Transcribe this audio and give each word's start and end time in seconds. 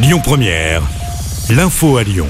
Lyon 0.00 0.20
Première, 0.22 0.82
l'info 1.50 1.96
à 1.96 2.04
Lyon. 2.04 2.28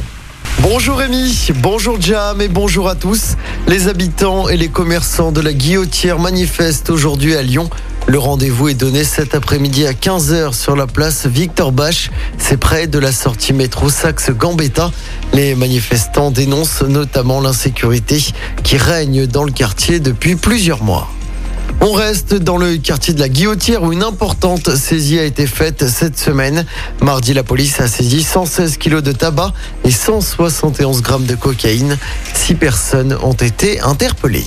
Bonjour 0.60 0.97
Rémi, 0.97 1.51
bonjour 1.56 2.01
Jam 2.01 2.41
et 2.41 2.48
bonjour 2.48 2.89
à 2.89 2.94
tous. 2.94 3.37
Les 3.67 3.89
habitants 3.89 4.48
et 4.48 4.56
les 4.56 4.69
commerçants 4.69 5.32
de 5.32 5.42
la 5.42 5.52
Guillotière 5.52 6.18
manifestent 6.18 6.88
aujourd'hui 6.88 7.34
à 7.36 7.42
Lyon. 7.42 7.68
Le 8.06 8.18
rendez-vous 8.18 8.70
est 8.70 8.74
donné 8.74 9.04
cet 9.04 9.34
après-midi 9.34 9.86
à 9.86 9.92
15h 9.92 10.54
sur 10.54 10.76
la 10.76 10.86
place 10.86 11.26
Victor 11.26 11.70
Bach. 11.70 12.08
C'est 12.38 12.56
près 12.56 12.86
de 12.86 12.99
la 12.99 13.12
sortie 13.12 13.53
métro 13.53 13.90
Saxe-Gambetta. 13.90 14.90
Les 15.35 15.54
manifestants 15.54 16.30
dénoncent 16.30 16.80
notamment 16.82 17.43
l'insécurité 17.43 18.19
qui 18.64 18.79
règne 18.79 19.27
dans 19.27 19.45
le 19.45 19.53
quartier 19.53 20.00
depuis 20.00 20.37
plusieurs 20.37 20.82
mois. 20.82 21.11
On 21.81 21.93
reste 21.93 22.35
dans 22.35 22.57
le 22.57 22.77
quartier 22.77 23.15
de 23.15 23.21
la 23.21 23.29
Guillotière 23.29 23.85
où 23.85 23.93
une 23.93 24.03
importante 24.03 24.75
saisie 24.75 25.19
a 25.19 25.25
été 25.25 25.47
faite 25.47 25.87
cette 25.87 26.19
semaine. 26.19 26.67
Mardi, 27.01 27.35
la 27.35 27.45
police 27.45 27.81
a 27.81 27.87
saisi 27.87 28.25
116 28.25 28.79
kilos 28.79 29.02
de 29.02 29.12
tabac 29.12 29.52
et 29.85 29.93
171 29.93 31.02
grammes 31.02 31.25
de 31.25 31.37
cocaïne. 31.37 31.97
Six 32.35 32.57
personnes 32.57 33.16
ont 33.23 33.33
été 33.33 33.80
interpellées. 33.80 34.45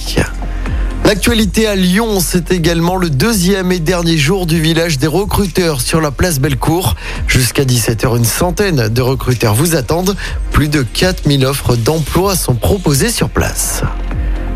L'actualité 1.06 1.68
à 1.68 1.76
Lyon, 1.76 2.20
c'est 2.20 2.52
également 2.52 2.98
le 2.98 3.10
deuxième 3.10 3.72
et 3.72 3.80
dernier 3.80 4.18
jour 4.18 4.46
du 4.46 4.62
village 4.62 4.98
des 4.98 5.08
recruteurs 5.08 5.80
sur 5.80 6.02
la 6.02 6.12
place 6.12 6.40
Bellecour. 6.40 6.96
Jusqu'à 7.28 7.64
17h, 7.64 8.18
une 8.18 8.26
centaine 8.26 8.90
de 8.90 9.02
recruteurs 9.02 9.56
vous 9.56 9.76
attendent. 9.76 10.18
Plus 10.52 10.68
de 10.68 10.84
4000 10.84 11.46
offres 11.46 11.78
d'emploi 11.78 12.36
sont 12.36 12.56
proposées 12.56 13.10
sur 13.10 13.30
place. 13.30 13.84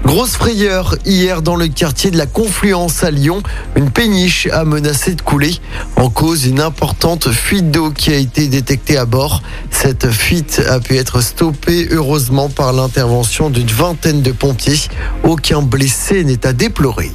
Grosse 0.05 0.35
frayeur 0.35 0.95
hier 1.03 1.41
dans 1.41 1.55
le 1.55 1.67
quartier 1.67 2.11
de 2.11 2.17
la 2.17 2.27
Confluence 2.27 3.03
à 3.03 3.09
Lyon. 3.09 3.41
Une 3.75 3.89
péniche 3.89 4.47
a 4.51 4.63
menacé 4.63 5.15
de 5.15 5.21
couler. 5.23 5.55
En 5.95 6.11
cause, 6.11 6.45
une 6.45 6.61
importante 6.61 7.31
fuite 7.31 7.71
d'eau 7.71 7.89
qui 7.89 8.11
a 8.11 8.15
été 8.15 8.47
détectée 8.47 8.97
à 8.97 9.05
bord. 9.05 9.41
Cette 9.71 10.11
fuite 10.11 10.61
a 10.69 10.79
pu 10.79 10.97
être 10.97 11.21
stoppée 11.21 11.87
heureusement 11.89 12.49
par 12.49 12.71
l'intervention 12.71 13.49
d'une 13.49 13.67
vingtaine 13.67 14.21
de 14.21 14.31
pompiers. 14.31 14.79
Aucun 15.23 15.63
blessé 15.63 16.23
n'est 16.23 16.45
à 16.45 16.53
déplorer. 16.53 17.11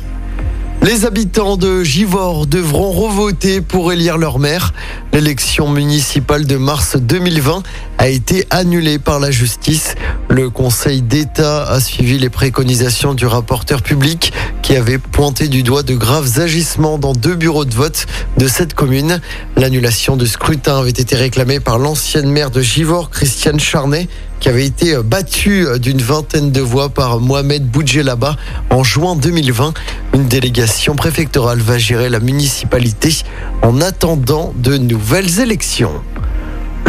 Les 0.83 1.05
habitants 1.05 1.59
de 1.59 1.85
Givors 1.85 2.47
devront 2.47 2.91
revoter 2.91 3.61
pour 3.61 3.93
élire 3.93 4.17
leur 4.17 4.39
maire. 4.39 4.73
L'élection 5.13 5.69
municipale 5.69 6.47
de 6.47 6.57
mars 6.57 6.97
2020 6.97 7.63
a 7.99 8.09
été 8.09 8.47
annulée 8.49 8.99
par 8.99 9.21
la 9.21 9.31
justice. 9.31 9.95
Le 10.31 10.49
Conseil 10.49 11.03
d'État 11.03 11.65
a 11.65 11.81
suivi 11.81 12.19
les 12.19 12.31
préconisations 12.31 13.13
du 13.13 13.27
rapporteur 13.27 13.83
public 13.83 14.33
qui 14.71 14.77
avait 14.77 14.99
pointé 14.99 15.49
du 15.49 15.65
doigt 15.65 15.83
de 15.83 15.97
graves 15.97 16.39
agissements 16.39 16.97
dans 16.97 17.13
deux 17.13 17.35
bureaux 17.35 17.65
de 17.65 17.75
vote 17.75 18.07
de 18.39 18.47
cette 18.47 18.73
commune. 18.73 19.21
L'annulation 19.57 20.17
du 20.17 20.29
scrutin 20.29 20.79
avait 20.79 20.91
été 20.91 21.17
réclamée 21.17 21.59
par 21.59 21.81
l'ancienne 21.81 22.31
maire 22.31 22.53
de 22.53 22.63
Givors, 22.63 23.11
Christiane 23.11 23.59
Charnet, 23.59 24.07
qui 24.39 24.49
avait 24.49 24.65
été 24.65 24.97
battue 25.03 25.67
d'une 25.81 26.01
vingtaine 26.01 26.53
de 26.53 26.61
voix 26.61 26.89
par 26.89 27.19
Mohamed 27.19 27.69
Boudjelaba 27.69 28.37
en 28.71 28.85
juin 28.85 29.17
2020. 29.17 29.75
Une 30.15 30.29
délégation 30.29 30.95
préfectorale 30.95 31.59
va 31.59 31.77
gérer 31.77 32.09
la 32.09 32.21
municipalité 32.21 33.25
en 33.63 33.81
attendant 33.81 34.55
de 34.57 34.77
nouvelles 34.77 35.41
élections. 35.41 36.01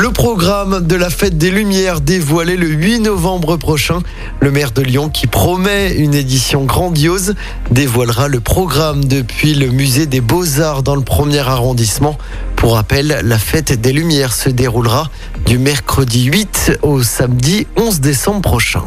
Le 0.01 0.11
programme 0.11 0.87
de 0.87 0.95
la 0.95 1.11
fête 1.11 1.37
des 1.37 1.51
Lumières 1.51 2.01
dévoilé 2.01 2.57
le 2.57 2.65
8 2.65 3.01
novembre 3.01 3.57
prochain. 3.57 3.99
Le 4.39 4.49
maire 4.49 4.71
de 4.71 4.81
Lyon, 4.81 5.09
qui 5.09 5.27
promet 5.27 5.93
une 5.93 6.15
édition 6.15 6.65
grandiose, 6.65 7.35
dévoilera 7.69 8.27
le 8.27 8.39
programme 8.39 9.05
depuis 9.05 9.53
le 9.53 9.67
musée 9.67 10.07
des 10.07 10.19
Beaux-Arts 10.19 10.81
dans 10.81 10.95
le 10.95 11.03
premier 11.03 11.47
arrondissement. 11.47 12.17
Pour 12.55 12.73
rappel, 12.73 13.19
la 13.23 13.37
fête 13.37 13.79
des 13.79 13.93
Lumières 13.93 14.33
se 14.33 14.49
déroulera 14.49 15.11
du 15.45 15.59
mercredi 15.59 16.23
8 16.23 16.79
au 16.81 17.03
samedi 17.03 17.67
11 17.77 17.99
décembre 17.99 18.41
prochain. 18.41 18.81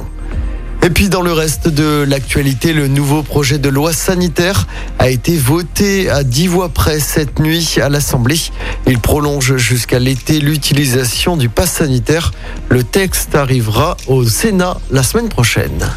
Et 0.85 0.91
puis 0.91 1.09
dans 1.09 1.23
le 1.23 1.33
reste 1.33 1.69
de 1.69 2.05
l'actualité, 2.07 2.75
le 2.75 2.89
nouveau 2.89 3.23
projet 3.23 3.57
de 3.57 3.71
loi 3.71 3.95
sanitaire 3.95 4.67
a 4.99 5.09
été 5.09 5.35
voté 5.35 6.11
à 6.11 6.25
10 6.25 6.47
voix 6.49 6.69
près 6.69 7.01
cette 7.01 7.39
nuit 7.39 7.79
à 7.83 7.89
l'Assemblée. 7.89 8.39
Il 8.87 8.99
prolonge 8.99 9.57
jusqu'à 9.57 9.99
l'été 9.99 10.41
l'utilisation 10.41 11.39
du 11.39 11.49
pass 11.49 11.73
sanitaire. 11.73 12.33
Le 12.69 12.85
texte 12.85 13.35
arrivera 13.35 13.97
au 14.09 14.27
Sénat 14.27 14.77
la 14.91 15.03
semaine 15.03 15.31
prochaine. 15.31 15.89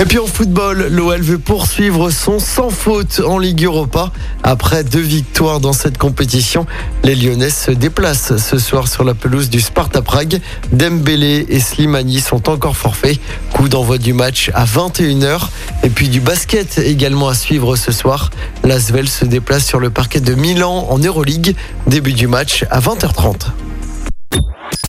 Et 0.00 0.04
puis 0.04 0.20
en 0.20 0.26
football, 0.26 0.86
l'OL 0.90 1.20
veut 1.20 1.38
poursuivre 1.38 2.10
son 2.10 2.38
sans 2.38 2.70
faute 2.70 3.20
en 3.26 3.36
Ligue 3.36 3.64
Europa. 3.64 4.12
Après 4.44 4.84
deux 4.84 5.00
victoires 5.00 5.58
dans 5.58 5.72
cette 5.72 5.98
compétition, 5.98 6.66
les 7.02 7.16
Lyonnais 7.16 7.50
se 7.50 7.72
déplacent 7.72 8.36
ce 8.36 8.58
soir 8.58 8.86
sur 8.86 9.02
la 9.02 9.14
pelouse 9.14 9.50
du 9.50 9.60
Sparta 9.60 10.00
Prague. 10.00 10.40
Dembélé 10.70 11.46
et 11.48 11.58
Slimani 11.58 12.20
sont 12.20 12.48
encore 12.48 12.76
forfaits. 12.76 13.18
Coup 13.52 13.68
d'envoi 13.68 13.98
du 13.98 14.12
match 14.12 14.52
à 14.54 14.64
21h. 14.66 15.48
Et 15.82 15.90
puis 15.90 16.08
du 16.08 16.20
basket 16.20 16.78
également 16.78 17.28
à 17.28 17.34
suivre 17.34 17.74
ce 17.74 17.90
soir. 17.90 18.30
L'Asvel 18.62 19.08
se 19.08 19.24
déplace 19.24 19.66
sur 19.66 19.80
le 19.80 19.90
parquet 19.90 20.20
de 20.20 20.34
Milan 20.34 20.86
en 20.90 20.98
Euroleague. 20.98 21.56
Début 21.88 22.12
du 22.12 22.28
match 22.28 22.64
à 22.70 22.78
20h30. 22.78 23.67